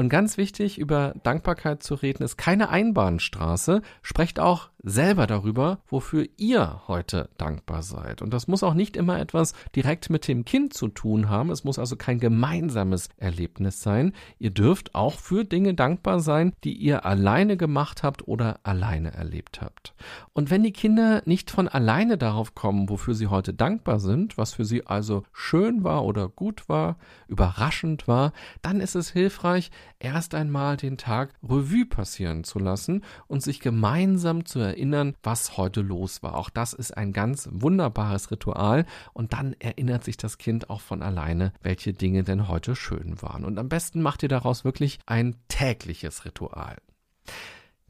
Und 0.00 0.08
ganz 0.08 0.38
wichtig, 0.38 0.78
über 0.78 1.14
Dankbarkeit 1.24 1.82
zu 1.82 1.94
reden, 1.94 2.22
ist 2.22 2.38
keine 2.38 2.70
Einbahnstraße. 2.70 3.82
Sprecht 4.00 4.40
auch 4.40 4.70
selber 4.82 5.26
darüber, 5.26 5.80
wofür 5.88 6.26
ihr 6.38 6.80
heute 6.88 7.28
dankbar 7.36 7.82
seid. 7.82 8.22
Und 8.22 8.32
das 8.32 8.48
muss 8.48 8.62
auch 8.62 8.72
nicht 8.72 8.96
immer 8.96 9.20
etwas 9.20 9.52
direkt 9.76 10.08
mit 10.08 10.26
dem 10.26 10.46
Kind 10.46 10.72
zu 10.72 10.88
tun 10.88 11.28
haben. 11.28 11.50
Es 11.50 11.64
muss 11.64 11.78
also 11.78 11.96
kein 11.96 12.18
gemeinsames 12.18 13.10
Erlebnis 13.18 13.82
sein. 13.82 14.14
Ihr 14.38 14.50
dürft 14.52 14.94
auch 14.94 15.18
für 15.18 15.44
Dinge 15.44 15.74
dankbar 15.74 16.20
sein, 16.20 16.54
die 16.64 16.72
ihr 16.72 17.04
alleine 17.04 17.58
gemacht 17.58 18.02
habt 18.02 18.26
oder 18.26 18.60
alleine 18.62 19.12
erlebt 19.12 19.60
habt. 19.60 19.94
Und 20.32 20.50
wenn 20.50 20.62
die 20.62 20.72
Kinder 20.72 21.20
nicht 21.26 21.50
von 21.50 21.68
alleine 21.68 22.16
darauf 22.16 22.54
kommen, 22.54 22.88
wofür 22.88 23.12
sie 23.12 23.26
heute 23.26 23.52
dankbar 23.52 24.00
sind, 24.00 24.38
was 24.38 24.54
für 24.54 24.64
sie 24.64 24.86
also 24.86 25.24
schön 25.34 25.84
war 25.84 26.06
oder 26.06 26.28
gut 26.30 26.70
war, 26.70 26.96
überraschend 27.28 28.08
war, 28.08 28.32
dann 28.62 28.80
ist 28.80 28.94
es 28.94 29.10
hilfreich, 29.10 29.70
erst 29.98 30.34
einmal 30.34 30.76
den 30.76 30.96
Tag 30.96 31.34
Revue 31.42 31.86
passieren 31.86 32.44
zu 32.44 32.58
lassen 32.58 33.04
und 33.26 33.42
sich 33.42 33.60
gemeinsam 33.60 34.44
zu 34.44 34.58
erinnern, 34.58 35.14
was 35.22 35.56
heute 35.56 35.80
los 35.80 36.22
war. 36.22 36.36
Auch 36.36 36.50
das 36.50 36.72
ist 36.72 36.96
ein 36.96 37.12
ganz 37.12 37.48
wunderbares 37.52 38.30
Ritual 38.30 38.86
und 39.12 39.32
dann 39.32 39.54
erinnert 39.58 40.04
sich 40.04 40.16
das 40.16 40.38
Kind 40.38 40.70
auch 40.70 40.80
von 40.80 41.02
alleine, 41.02 41.52
welche 41.62 41.92
Dinge 41.92 42.24
denn 42.24 42.48
heute 42.48 42.76
schön 42.76 43.22
waren. 43.22 43.44
Und 43.44 43.58
am 43.58 43.68
besten 43.68 44.02
macht 44.02 44.22
ihr 44.22 44.28
daraus 44.28 44.64
wirklich 44.64 44.98
ein 45.06 45.36
tägliches 45.48 46.24
Ritual. 46.24 46.76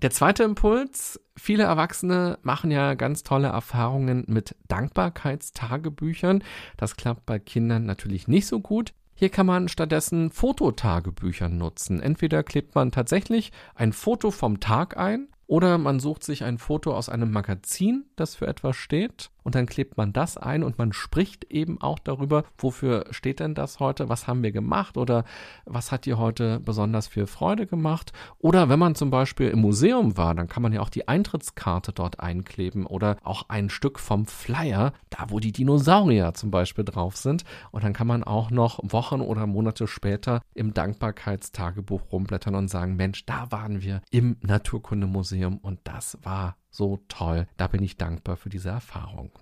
Der 0.03 0.11
zweite 0.11 0.45
Impuls, 0.45 1.21
viele 1.37 1.65
Erwachsene 1.65 2.39
machen 2.43 2.71
ja 2.71 2.95
ganz 2.95 3.23
tolle 3.23 3.49
Erfahrungen 3.49 4.25
mit 4.29 4.57
Dankbarkeitstagebüchern. 4.69 6.43
Das 6.79 6.97
klappt 6.97 7.27
bei 7.27 7.39
Kindern 7.39 7.85
natürlich 7.85 8.27
nicht 8.27 8.47
so 8.47 8.61
gut. 8.61 8.95
Hier 9.21 9.29
kann 9.29 9.45
man 9.45 9.69
stattdessen 9.69 10.31
Fototagebücher 10.31 11.51
nutzen. 11.51 12.01
Entweder 12.01 12.43
klebt 12.43 12.75
man 12.75 12.91
tatsächlich 12.91 13.53
ein 13.75 13.93
Foto 13.93 14.31
vom 14.31 14.61
Tag 14.61 14.97
ein 14.97 15.29
oder 15.47 15.77
man 15.77 16.01
sucht 16.01 16.25
sich 16.25 16.43
ein 16.43 16.57
Foto 16.57 16.95
aus 16.95 17.11
einem 17.11 17.31
Magazin, 17.31 18.07
das 18.17 18.35
für 18.35 18.47
etwas 18.47 18.77
steht 18.77 19.31
und 19.43 19.55
dann 19.55 19.67
klebt 19.67 19.97
man 19.97 20.13
das 20.13 20.37
ein 20.37 20.63
und 20.63 20.79
man 20.79 20.93
spricht 20.93 21.45
eben 21.45 21.81
auch 21.81 21.99
darüber, 21.99 22.45
wofür 22.59 23.07
steht 23.11 23.41
denn 23.41 23.55
das 23.55 23.81
heute, 23.81 24.09
was 24.09 24.27
haben 24.27 24.43
wir 24.43 24.53
gemacht 24.53 24.97
oder 24.97 25.25
was 25.65 25.93
hat 25.93 26.07
dir 26.07 26.19
heute 26.19 26.61
besonders 26.61 27.09
viel 27.09 27.27
Freude 27.27 27.67
gemacht. 27.67 28.13
Oder 28.39 28.69
wenn 28.69 28.79
man 28.79 28.95
zum 28.95 29.11
Beispiel 29.11 29.49
im 29.49 29.61
Museum 29.61 30.17
war, 30.17 30.35
dann 30.35 30.49
kann 30.49 30.63
man 30.63 30.73
ja 30.73 30.81
auch 30.81 30.89
die 30.89 31.09
Eintrittskarte 31.09 31.93
dort 31.93 32.21
einkleben 32.21 32.87
oder 32.87 33.17
auch 33.23 33.45
ein 33.49 33.71
Stück 33.71 33.99
vom 33.99 34.27
Flyer, 34.27 34.93
da 35.11 35.27
wo 35.29 35.41
die 35.41 35.53
Dinosaurier 35.53 36.35
zum 36.35 36.51
Beispiel 36.51 36.85
drauf 36.85 37.17
sind. 37.17 37.45
Und 37.71 37.85
dann 37.85 37.93
kann 37.93 38.07
man 38.07 38.25
auch 38.25 38.51
noch 38.51 38.81
Wochen 38.83 39.21
oder 39.21 39.47
Monate 39.47 39.87
später 39.87 40.43
im 40.55 40.75
Dankbarkeitstagebuch 40.75 42.13
rumblättern 42.13 42.55
und 42.55 42.69
sagen, 42.69 42.97
Mensch, 42.97 43.27
da 43.27 43.51
waren 43.51 43.83
wir 43.83 44.03
im 44.11 44.37
Naturkundemuseum 44.43 45.59
und 45.59 45.81
das 45.85 46.19
war 46.23 46.57
so 46.71 47.01
toll. 47.09 47.47
Da 47.57 47.67
bin 47.67 47.83
ich 47.83 47.97
dankbar 47.97 48.37
für 48.37 48.49
diese 48.49 48.71
Erfahrung. 48.71 49.33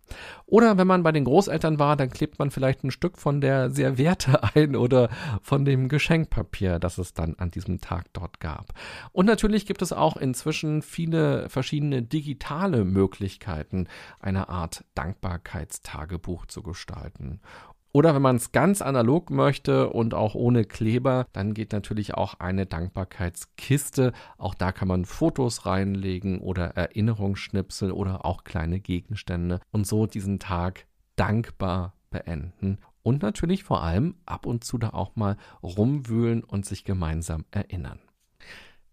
Oder 0.47 0.79
wenn 0.79 0.87
man 0.87 1.03
bei 1.03 1.13
den 1.13 1.25
Großeltern 1.25 1.79
war, 1.79 1.97
dann 1.97 2.11
klebt 2.11 2.39
man 2.39 2.51
vielleicht 2.51 2.85
ein 2.85 2.91
Stück 2.91 3.19
von 3.19 3.41
der 3.41 3.71
Serviette 3.71 4.43
ein 4.55 4.75
oder 4.75 5.11
von 5.43 5.65
dem 5.65 5.89
Geschenkpapier, 5.89 6.79
das 6.79 6.99
es 6.99 7.15
dann 7.15 7.35
an 7.37 7.51
diesem 7.51 7.81
Tag 7.81 8.07
dort 8.13 8.41
gab. 8.41 8.73
Und 9.13 9.27
natürlich 9.27 9.67
gibt 9.67 9.83
es 9.83 9.93
auch 9.93 10.17
inzwischen 10.17 10.83
viele 10.83 11.49
verschiedene 11.49 12.03
digitale 12.03 12.85
Möglichkeiten, 12.85 13.89
eine 14.21 14.49
Art 14.49 14.85
Dankbarkeitstagebuch 14.95 16.47
zu 16.47 16.63
gestalten. 16.63 17.41
Oder 17.93 18.15
wenn 18.15 18.23
man 18.23 18.37
es 18.37 18.53
ganz 18.53 18.83
analog 18.83 19.31
möchte 19.31 19.91
und 19.91 20.15
auch 20.15 20.35
ohne 20.35 20.65
Kleber, 20.65 21.27
dann 21.33 21.55
geht 21.55 21.73
natürlich 21.73 22.15
auch 22.15 22.35
eine 22.39 22.67
Dankbarkeitskiste. 22.67 24.13
Auch 24.37 24.55
da 24.55 24.73
kann 24.73 24.89
man 24.89 25.05
Fotos 25.05 25.65
reinlegen 25.65 26.41
oder 26.41 26.77
Erinnerungsschnipsel 26.77 27.91
oder 27.91 28.25
auch 28.25 28.45
kleine 28.45 28.81
Gegenstände 28.81 29.61
und 29.71 29.87
so 29.87 30.07
diesen 30.07 30.39
Tag 30.39 30.87
dankbar 31.17 31.95
beenden. 32.11 32.79
Und 33.03 33.23
natürlich 33.23 33.65
vor 33.65 33.83
allem 33.83 34.17
ab 34.27 34.45
und 34.45 34.65
zu 34.65 34.77
da 34.77 34.91
auch 34.91 35.17
mal 35.17 35.37
rumwühlen 35.63 36.45
und 36.45 36.67
sich 36.67 36.85
gemeinsam 36.85 37.47
erinnern. 37.51 38.01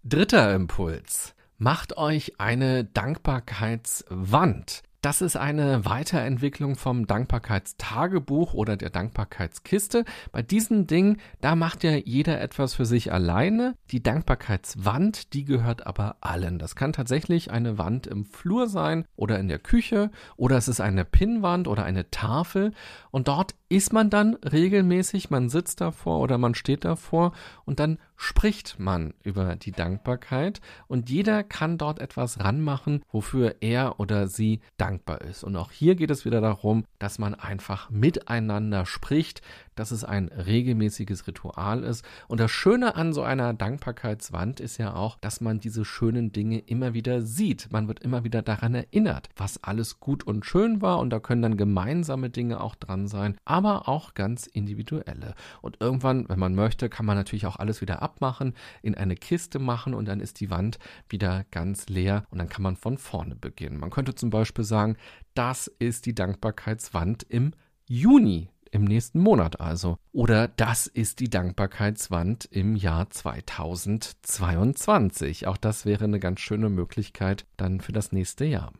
Dritter 0.03 0.53
Impuls. 0.53 1.35
Macht 1.57 1.97
euch 1.97 2.39
eine 2.39 2.85
Dankbarkeitswand. 2.85 4.83
Das 5.05 5.21
ist 5.21 5.35
eine 5.35 5.85
Weiterentwicklung 5.85 6.75
vom 6.75 7.05
Dankbarkeitstagebuch 7.05 8.55
oder 8.55 8.75
der 8.75 8.89
Dankbarkeitskiste. 8.89 10.03
Bei 10.31 10.41
diesen 10.41 10.87
Dingen, 10.87 11.21
da 11.41 11.55
macht 11.55 11.83
ja 11.83 11.91
jeder 11.91 12.41
etwas 12.41 12.73
für 12.73 12.87
sich 12.87 13.13
alleine. 13.13 13.75
Die 13.91 14.01
Dankbarkeitswand, 14.01 15.35
die 15.35 15.45
gehört 15.45 15.85
aber 15.85 16.15
allen. 16.21 16.57
Das 16.57 16.75
kann 16.75 16.91
tatsächlich 16.91 17.51
eine 17.51 17.77
Wand 17.77 18.07
im 18.07 18.25
Flur 18.25 18.67
sein 18.67 19.05
oder 19.15 19.37
in 19.37 19.47
der 19.47 19.59
Küche 19.59 20.09
oder 20.37 20.57
es 20.57 20.67
ist 20.67 20.81
eine 20.81 21.05
Pinnwand 21.05 21.67
oder 21.67 21.83
eine 21.83 22.09
Tafel 22.09 22.73
und 23.11 23.27
dort 23.27 23.53
ist 23.75 23.91
man 23.91 24.09
dann 24.09 24.35
regelmäßig, 24.35 25.31
man 25.31 25.49
sitzt 25.49 25.81
davor 25.81 26.21
oder 26.21 26.37
man 26.37 26.55
steht 26.55 26.85
davor 26.85 27.33
und 27.65 27.81
dann 27.81 27.99
spricht 28.15 28.79
man 28.79 29.13
über 29.21 29.57
die 29.57 29.73
Dankbarkeit 29.73 30.61
und 30.87 31.09
jeder 31.09 31.43
kann 31.43 31.77
dort 31.77 31.99
etwas 31.99 32.39
ranmachen, 32.39 33.03
wofür 33.11 33.55
er 33.59 33.99
oder 33.99 34.27
sie 34.27 34.61
dankbar 34.77 35.19
ist. 35.19 35.43
Und 35.43 35.57
auch 35.57 35.71
hier 35.71 35.95
geht 35.95 36.09
es 36.09 36.23
wieder 36.23 36.39
darum, 36.39 36.85
dass 36.99 37.19
man 37.19 37.35
einfach 37.35 37.89
miteinander 37.89 38.85
spricht, 38.85 39.41
dass 39.75 39.91
es 39.91 40.03
ein 40.03 40.29
regelmäßiges 40.29 41.27
Ritual 41.27 41.83
ist. 41.83 42.05
Und 42.27 42.39
das 42.39 42.51
Schöne 42.51 42.95
an 42.95 43.13
so 43.13 43.21
einer 43.21 43.53
Dankbarkeitswand 43.53 44.59
ist 44.59 44.77
ja 44.77 44.95
auch, 44.95 45.17
dass 45.19 45.41
man 45.41 45.59
diese 45.59 45.85
schönen 45.85 46.31
Dinge 46.31 46.59
immer 46.59 46.93
wieder 46.93 47.21
sieht. 47.21 47.71
Man 47.71 47.87
wird 47.87 47.99
immer 47.99 48.23
wieder 48.23 48.41
daran 48.41 48.73
erinnert, 48.73 49.29
was 49.35 49.63
alles 49.63 49.99
gut 49.99 50.23
und 50.25 50.45
schön 50.45 50.81
war 50.81 50.99
und 50.99 51.09
da 51.09 51.19
können 51.19 51.41
dann 51.41 51.57
gemeinsame 51.57 52.29
Dinge 52.29 52.61
auch 52.61 52.75
dran 52.75 53.07
sein, 53.07 53.37
aber 53.45 53.87
auch 53.87 54.13
ganz 54.13 54.47
individuelle. 54.47 55.35
Und 55.61 55.77
irgendwann, 55.79 56.27
wenn 56.29 56.39
man 56.39 56.55
möchte, 56.55 56.89
kann 56.89 57.05
man 57.05 57.17
natürlich 57.17 57.45
auch 57.45 57.57
alles 57.57 57.81
wieder 57.81 58.01
abmachen, 58.01 58.53
in 58.81 58.95
eine 58.95 59.15
Kiste 59.15 59.59
machen 59.59 59.93
und 59.93 60.07
dann 60.07 60.19
ist 60.19 60.39
die 60.39 60.49
Wand 60.49 60.79
wieder 61.09 61.45
ganz 61.51 61.87
leer 61.89 62.25
und 62.29 62.39
dann 62.39 62.49
kann 62.49 62.63
man 62.63 62.75
von 62.75 62.97
vorne 62.97 63.35
beginnen. 63.35 63.79
Man 63.79 63.89
könnte 63.89 64.15
zum 64.15 64.29
Beispiel 64.29 64.63
sagen, 64.63 64.97
das 65.33 65.67
ist 65.67 66.05
die 66.05 66.15
Dankbarkeitswand 66.15 67.23
im 67.23 67.53
Juni 67.87 68.49
im 68.75 68.83
nächsten 68.83 69.19
Monat 69.19 69.59
also. 69.61 69.97
Oder 70.11 70.49
das 70.49 70.85
ist 70.85 71.21
die 71.21 71.29
Dankbarkeitswand 71.29 72.43
im 72.51 72.75
Jahr 72.75 73.09
2022. 73.09 75.47
Auch 75.47 75.55
das 75.55 75.85
wäre 75.85 76.03
eine 76.03 76.19
ganz 76.19 76.41
schöne 76.41 76.69
Möglichkeit 76.69 77.45
dann 77.55 77.79
für 77.79 77.93
das 77.93 78.11
nächste 78.11 78.43
Jahr. 78.43 78.73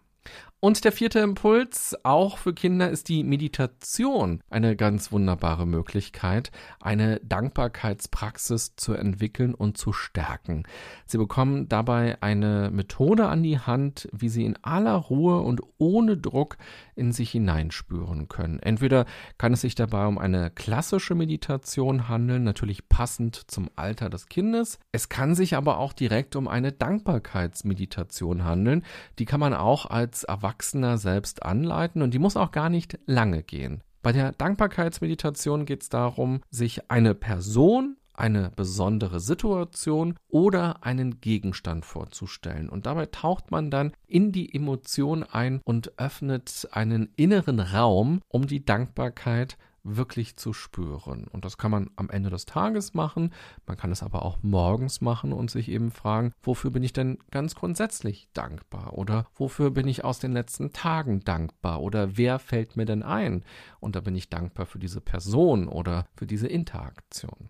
Und 0.65 0.83
der 0.83 0.91
vierte 0.91 1.19
Impuls, 1.19 1.95
auch 2.01 2.39
für 2.39 2.51
Kinder, 2.51 2.89
ist 2.89 3.07
die 3.07 3.23
Meditation 3.23 4.41
eine 4.49 4.75
ganz 4.75 5.11
wunderbare 5.11 5.67
Möglichkeit, 5.67 6.49
eine 6.81 7.19
Dankbarkeitspraxis 7.19 8.75
zu 8.75 8.93
entwickeln 8.95 9.53
und 9.53 9.77
zu 9.77 9.93
stärken. 9.93 10.63
Sie 11.05 11.19
bekommen 11.19 11.69
dabei 11.69 12.17
eine 12.21 12.71
Methode 12.71 13.27
an 13.27 13.43
die 13.43 13.59
Hand, 13.59 14.09
wie 14.11 14.27
sie 14.27 14.43
in 14.43 14.57
aller 14.63 14.95
Ruhe 14.95 15.41
und 15.41 15.61
ohne 15.77 16.17
Druck 16.17 16.57
in 16.95 17.11
sich 17.11 17.29
hineinspüren 17.29 18.27
können. 18.27 18.57
Entweder 18.57 19.05
kann 19.37 19.53
es 19.53 19.61
sich 19.61 19.75
dabei 19.75 20.07
um 20.07 20.17
eine 20.17 20.49
klassische 20.49 21.13
Meditation 21.13 22.07
handeln, 22.07 22.43
natürlich 22.43 22.89
passend 22.89 23.35
zum 23.51 23.69
Alter 23.75 24.09
des 24.09 24.29
Kindes. 24.29 24.79
Es 24.91 25.09
kann 25.09 25.35
sich 25.35 25.55
aber 25.55 25.77
auch 25.77 25.93
direkt 25.93 26.35
um 26.35 26.47
eine 26.47 26.71
Dankbarkeitsmeditation 26.71 28.43
handeln. 28.43 28.83
Die 29.19 29.25
kann 29.25 29.39
man 29.39 29.53
auch 29.53 29.85
als 29.85 30.23
Erwachsener 30.23 30.54
Erwachsener 30.55 30.97
selbst 30.97 31.43
anleiten 31.43 32.01
und 32.01 32.13
die 32.13 32.19
muss 32.19 32.37
auch 32.37 32.51
gar 32.51 32.69
nicht 32.69 32.97
lange 33.05 33.43
gehen. 33.43 33.81
Bei 34.01 34.13
der 34.13 34.31
Dankbarkeitsmeditation 34.31 35.65
geht 35.65 35.83
es 35.83 35.89
darum, 35.89 36.39
sich 36.49 36.89
eine 36.89 37.13
Person, 37.13 37.97
eine 38.13 38.51
besondere 38.55 39.19
Situation 39.19 40.15
oder 40.29 40.85
einen 40.85 41.19
Gegenstand 41.19 41.83
vorzustellen. 41.83 42.69
Und 42.69 42.85
dabei 42.85 43.07
taucht 43.07 43.51
man 43.51 43.69
dann 43.69 43.91
in 44.07 44.31
die 44.31 44.55
Emotion 44.55 45.23
ein 45.23 45.59
und 45.65 45.99
öffnet 45.99 46.69
einen 46.71 47.09
inneren 47.17 47.59
Raum, 47.59 48.21
um 48.29 48.47
die 48.47 48.63
Dankbarkeit 48.63 49.57
wirklich 49.85 50.35
zu 50.35 50.51
spüren. 50.51 51.27
Und 51.31 51.45
das 51.45 51.57
kann 51.57 51.71
man 51.71 51.89
am 51.95 52.09
Ende 52.09 52.29
des 52.29 52.45
Tages 52.45 52.93
machen, 52.93 53.31
man 53.65 53.77
kann 53.77 53.91
es 53.91 54.03
aber 54.03 54.25
auch 54.25 54.39
morgens 54.41 54.99
machen 54.99 55.31
und 55.31 55.51
sich 55.51 55.69
eben 55.69 55.91
fragen, 55.91 56.33
wofür 56.41 56.71
bin 56.71 56.83
ich 56.83 56.93
denn 56.93 57.19
ganz 57.31 57.55
grundsätzlich 57.55 58.27
dankbar 58.33 58.93
oder 58.93 59.27
wofür 59.35 59.71
bin 59.71 59.87
ich 59.87 60.03
aus 60.03 60.19
den 60.19 60.33
letzten 60.33 60.73
Tagen 60.73 61.21
dankbar 61.21 61.81
oder 61.81 62.17
wer 62.17 62.39
fällt 62.39 62.75
mir 62.75 62.85
denn 62.85 63.03
ein? 63.03 63.43
Und 63.79 63.95
da 63.95 64.01
bin 64.01 64.15
ich 64.15 64.29
dankbar 64.29 64.65
für 64.65 64.79
diese 64.79 65.01
Person 65.01 65.67
oder 65.67 66.07
für 66.15 66.25
diese 66.25 66.47
Interaktion. 66.47 67.49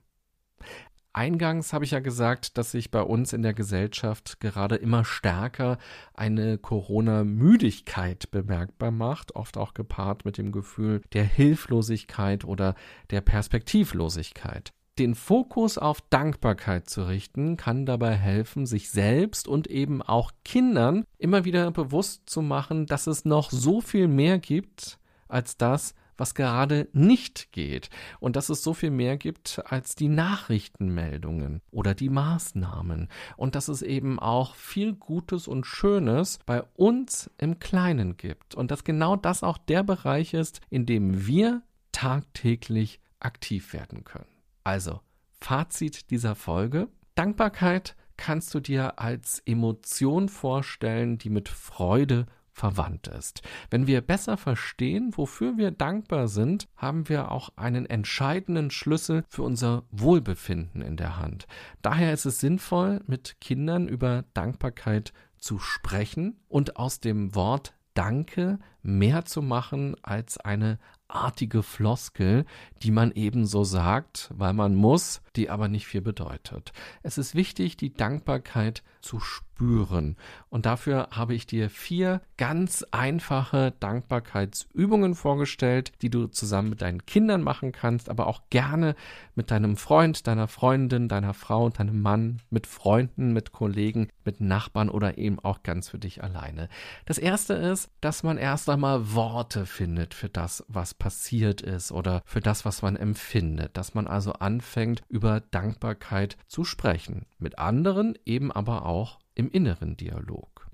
Eingangs 1.16 1.72
habe 1.72 1.86
ich 1.86 1.92
ja 1.92 2.02
gesagt, 2.02 2.58
dass 2.58 2.72
sich 2.72 2.92
bei 2.92 3.02
uns 3.02 3.32
in 3.32 3.42
der 3.42 3.54
Gesellschaft 3.54 4.42
gerade 4.42 4.76
immer 4.76 5.06
stärker 5.06 5.78
eine 6.14 6.58
Corona-Müdigkeit 6.58 8.30
bemerkbar 8.32 8.92
macht, 8.92 9.34
oft 9.34 9.56
auch 9.56 9.74
gepaart 9.74 10.26
mit 10.26 10.38
dem 10.38 10.52
Gefühl 10.52 11.02
der 11.14 11.24
Hilflosigkeit 11.24 12.44
oder 12.44 12.76
der 13.12 13.22
Perspektivlosigkeit. 13.22 14.74
Den 15.00 15.16
Fokus 15.16 15.78
auf 15.78 16.02
Dankbarkeit 16.10 16.90
zu 16.90 17.04
richten, 17.04 17.56
kann 17.56 17.86
dabei 17.86 18.16
helfen, 18.16 18.66
sich 18.66 18.90
selbst 18.90 19.48
und 19.48 19.68
eben 19.68 20.02
auch 20.02 20.32
Kindern 20.44 21.06
immer 21.18 21.46
wieder 21.46 21.72
bewusst 21.72 22.30
zu 22.30 22.42
machen, 22.42 22.88
dass 22.88 23.08
es 23.08 23.24
noch 23.24 23.52
so 23.52 23.80
viel 23.80 24.10
mehr 24.10 24.38
gibt 24.38 25.00
als 25.30 25.56
das, 25.56 25.96
was 26.18 26.36
gerade 26.36 26.88
nicht 26.94 27.52
geht 27.52 27.90
und 28.20 28.36
dass 28.36 28.50
es 28.50 28.64
so 28.64 28.74
viel 28.74 28.92
mehr 28.92 29.18
gibt 29.18 29.62
als 29.66 29.96
die 29.96 30.08
Nachrichtenmeldungen 30.08 31.62
oder 31.72 31.94
die 31.94 32.10
Maßnahmen 32.10 33.10
und 33.38 33.56
dass 33.56 33.68
es 33.68 33.82
eben 33.82 34.20
auch 34.20 34.56
viel 34.56 34.94
Gutes 34.94 35.48
und 35.48 35.66
Schönes 35.66 36.40
bei 36.46 36.64
uns 36.76 37.30
im 37.38 37.60
Kleinen 37.60 38.18
gibt 38.18 38.56
und 38.56 38.72
dass 38.72 38.84
genau 38.84 39.16
das 39.16 39.44
auch 39.44 39.58
der 39.58 39.84
Bereich 39.84 40.34
ist, 40.34 40.62
in 40.70 40.86
dem 40.86 41.28
wir 41.28 41.62
tagtäglich 41.92 43.00
aktiv 43.20 43.74
werden 43.74 44.04
können. 44.04 44.28
Also, 44.64 45.00
Fazit 45.40 46.10
dieser 46.10 46.36
Folge. 46.36 46.88
Dankbarkeit 47.16 47.96
kannst 48.18 48.54
du 48.54 48.60
dir 48.60 49.00
als 49.00 49.42
Emotion 49.46 50.30
vorstellen, 50.30 51.18
die 51.18 51.30
mit 51.30 51.50
Freude 51.50 52.26
verwandt 52.56 53.10
ist. 53.10 53.42
Wenn 53.70 53.86
wir 53.86 54.00
besser 54.00 54.38
verstehen, 54.38 55.12
wofür 55.16 55.58
wir 55.58 55.72
dankbar 55.72 56.30
sind, 56.30 56.70
haben 56.78 57.10
wir 57.10 57.32
auch 57.32 57.50
einen 57.58 57.86
entscheidenden 57.86 58.72
Schlüssel 58.72 59.26
für 59.28 59.44
unser 59.44 59.84
Wohlbefinden 59.92 60.82
in 60.82 60.96
der 60.96 61.20
Hand. 61.20 61.48
Daher 61.82 62.14
ist 62.14 62.26
es 62.26 62.40
sinnvoll, 62.40 63.02
mit 63.08 63.42
Kindern 63.42 63.90
über 63.90 64.24
Dankbarkeit 64.34 65.12
zu 65.38 65.60
sprechen 65.60 66.40
und 66.48 66.78
aus 66.78 67.02
dem 67.02 67.36
Wort 67.36 67.76
Danke 67.94 68.60
mehr 68.82 69.24
zu 69.24 69.42
machen 69.42 69.96
als 70.02 70.38
eine 70.38 70.80
artige 71.08 71.64
Floskel, 71.64 72.46
die 72.84 72.92
man 72.92 73.12
ebenso 73.14 73.64
sagt, 73.64 74.30
weil 74.36 74.52
man 74.52 74.76
muss, 74.76 75.22
die 75.38 75.50
aber 75.50 75.70
nicht 75.70 75.88
viel 75.88 76.02
bedeutet. 76.02 76.74
Es 77.04 77.18
ist 77.18 77.36
wichtig, 77.36 77.78
die 77.78 77.94
Dankbarkeit 77.94 78.84
zu 79.06 79.20
spüren. 79.20 80.18
Und 80.50 80.66
dafür 80.66 81.10
habe 81.12 81.36
ich 81.36 81.46
dir 81.46 81.70
vier 81.70 82.22
ganz 82.38 82.84
einfache 82.92 83.72
Dankbarkeitsübungen 83.80 85.16
vorgestellt, 85.16 85.92
die 86.02 86.10
du 86.10 86.28
zusammen 86.28 86.72
mit 86.72 86.82
deinen 86.82 87.06
Kindern 87.06 87.44
machen 87.44 87.72
kannst, 87.72 88.10
aber 88.10 88.28
auch 88.28 88.42
gerne 88.50 88.96
mit 89.36 89.52
deinem 89.52 89.78
Freund, 89.78 90.28
deiner 90.28 90.48
Freundin, 90.48 91.08
deiner 91.08 91.34
Frau, 91.34 91.70
deinem 91.70 92.02
Mann, 92.02 92.42
mit 92.50 92.68
Freunden, 92.68 93.32
mit 93.32 93.52
Kollegen, 93.52 94.10
mit 94.26 94.42
Nachbarn 94.42 94.90
oder 94.90 95.18
eben 95.18 95.40
auch 95.40 95.62
ganz 95.62 95.90
für 95.90 96.00
dich 96.00 96.24
alleine. 96.24 96.68
Das 97.06 97.20
erste 97.20 97.54
ist, 97.54 97.92
dass 98.02 98.24
man 98.24 98.38
erst 98.38 98.70
einmal 98.70 99.14
Worte 99.14 99.68
findet 99.68 100.14
für 100.14 100.30
das, 100.30 100.66
was 100.68 100.96
passiert 100.96 101.62
ist 101.62 101.92
oder 101.92 102.24
für 102.26 102.40
das, 102.42 102.66
was 102.66 102.82
man 102.82 102.96
empfindet. 102.96 103.78
Dass 103.78 103.94
man 103.94 104.08
also 104.08 104.34
anfängt, 104.34 105.04
über 105.10 105.42
Dankbarkeit 105.42 106.38
zu 106.48 106.66
sprechen. 106.66 107.28
Mit 107.38 107.60
anderen, 107.60 108.18
eben 108.26 108.52
aber 108.52 108.86
auch 108.96 109.20
im 109.34 109.52
inneren 109.52 109.98
Dialog. 109.98 110.70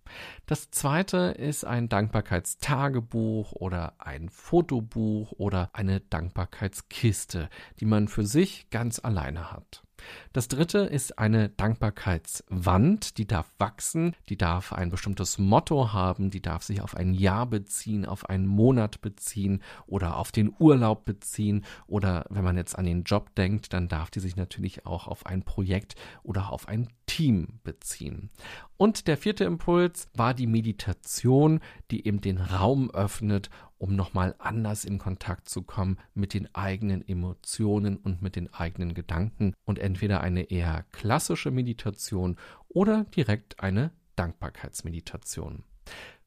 Das 0.46 0.70
zweite 0.72 1.18
ist 1.38 1.66
ein 1.66 1.90
Dankbarkeitstagebuch 1.90 3.54
oder 3.54 3.96
ein 4.00 4.30
Fotobuch 4.30 5.32
oder 5.38 5.70
eine 5.74 6.02
Dankbarkeitskiste, 6.02 7.50
die 7.80 7.86
man 7.86 8.08
für 8.08 8.26
sich 8.26 8.70
ganz 8.70 9.00
alleine 9.00 9.52
hat. 9.52 9.84
Das 10.34 10.48
dritte 10.48 10.80
ist 10.80 11.20
eine 11.20 11.50
Dankbarkeitswand, 11.50 13.18
die 13.18 13.28
darf 13.28 13.52
wachsen, 13.58 14.16
die 14.30 14.38
darf 14.38 14.74
ein 14.74 14.90
bestimmtes 14.90 15.38
Motto 15.38 15.94
haben, 15.94 16.32
die 16.32 16.42
darf 16.42 16.64
sich 16.64 16.82
auf 16.82 16.96
ein 16.96 17.14
Jahr 17.14 17.46
beziehen, 17.46 18.06
auf 18.06 18.30
einen 18.30 18.48
Monat 18.48 19.02
beziehen 19.02 19.62
oder 19.88 20.18
auf 20.18 20.32
den 20.32 20.54
Urlaub 20.60 21.06
beziehen 21.06 21.66
oder 21.88 22.26
wenn 22.30 22.44
man 22.44 22.58
jetzt 22.58 22.78
an 22.78 22.86
den 22.86 23.04
Job 23.04 23.34
denkt, 23.36 23.74
dann 23.74 23.88
darf 23.88 24.10
die 24.12 24.20
sich 24.20 24.36
natürlich 24.36 24.86
auch 24.86 25.08
auf 25.08 25.26
ein 25.26 25.44
Projekt 25.44 25.96
oder 26.24 26.52
auf 26.52 26.68
ein 26.68 26.88
Team 27.06 27.60
beziehen. 27.64 28.30
Und 28.78 29.08
der 29.08 29.18
vierte 29.18 29.44
Impuls 29.44 30.08
war 30.16 30.34
die 30.34 30.48
Meditation, 30.48 31.60
die 31.92 32.08
eben 32.08 32.22
den 32.22 32.38
Raum 32.38 32.90
öffnet, 32.90 33.50
um 33.82 33.96
nochmal 33.96 34.36
anders 34.38 34.86
in 34.86 35.00
Kontakt 35.00 35.50
zu 35.50 35.64
kommen 35.64 35.98
mit 36.14 36.36
den 36.36 36.54
eigenen 36.54 37.06
Emotionen 37.08 37.98
und 37.98 38.22
mit 38.22 38.36
den 38.36 38.54
eigenen 38.54 38.94
Gedanken 38.94 39.56
und 39.66 39.80
entweder 39.80 40.22
eine 40.22 40.52
eher 40.52 40.86
klassische 40.92 41.50
Meditation 41.50 42.38
oder 42.70 43.06
direkt 43.06 43.60
eine 43.60 43.90
Dankbarkeitsmeditation. 44.16 45.64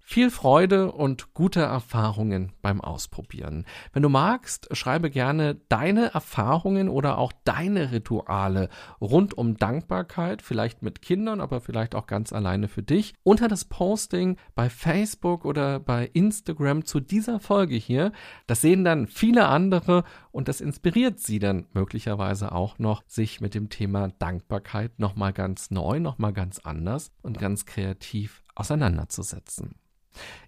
Viel 0.07 0.31
Freude 0.31 0.93
und 0.93 1.33
gute 1.33 1.63
Erfahrungen 1.63 2.53
beim 2.61 2.83
Ausprobieren. 2.83 3.65
Wenn 3.95 4.03
du 4.03 4.11
magst, 4.11 4.69
schreibe 4.77 5.09
gerne 5.09 5.55
deine 5.71 6.13
Erfahrungen 6.13 6.91
oder 6.91 7.17
auch 7.17 7.33
deine 7.45 7.91
Rituale 7.91 8.69
rund 9.01 9.33
um 9.33 9.57
Dankbarkeit, 9.57 10.43
vielleicht 10.43 10.83
mit 10.83 11.01
Kindern, 11.01 11.41
aber 11.41 11.63
vielleicht 11.63 11.95
auch 11.95 12.07
ganz 12.07 12.35
alleine 12.35 12.69
für 12.69 12.83
dich, 12.83 13.15
unter 13.23 13.49
das 13.49 13.65
Posting 13.65 14.37
bei 14.55 14.69
Facebook 14.69 15.47
oder 15.47 15.81
bei 15.81 16.11
Instagram 16.13 16.85
zu 16.85 17.01
dieser 17.01 17.41
Folge 17.41 17.77
hier. 17.77 18.13
Das 18.47 18.61
sehen 18.61 18.85
dann 18.85 19.07
viele 19.07 19.47
andere 19.49 20.05
und 20.33 20.49
das 20.49 20.61
inspiriert 20.61 21.19
sie 21.19 21.39
dann 21.39 21.67
möglicherweise 21.73 22.53
auch 22.53 22.79
noch, 22.79 23.03
sich 23.07 23.41
mit 23.41 23.55
dem 23.55 23.71
Thema 23.71 24.09
Dankbarkeit 24.19 24.99
nochmal 24.99 25.33
ganz 25.33 25.71
neu, 25.71 25.99
nochmal 25.99 26.35
ganz 26.35 26.59
anders 26.59 27.11
und 27.23 27.39
ganz 27.39 27.65
kreativ 27.65 28.45
auseinanderzusetzen. 28.55 29.77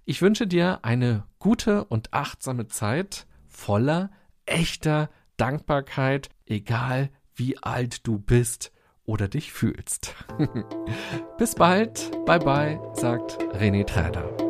Ich 0.05 0.23
wünsche 0.23 0.47
dir 0.47 0.81
eine 0.83 1.25
gute 1.39 1.85
und 1.85 2.13
achtsame 2.13 2.69
Zeit 2.69 3.27
voller 3.49 4.11
echter 4.45 5.11
Dankbarkeit, 5.37 6.31
egal 6.47 7.11
wie 7.35 7.59
alt 7.63 8.07
du 8.07 8.19
bist 8.19 8.73
oder 9.05 9.29
dich 9.29 9.53
fühlst. 9.53 10.15
Bis 11.39 11.55
bald, 11.55 12.11
bye 12.25 12.39
bye, 12.39 12.81
sagt 12.95 13.39
René 13.55 13.85
Träder. 13.85 14.46